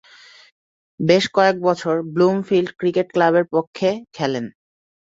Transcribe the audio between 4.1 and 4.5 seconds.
খেলেন।